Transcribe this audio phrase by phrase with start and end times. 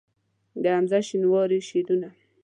[0.61, 2.09] د حمزه شینواري شعرونه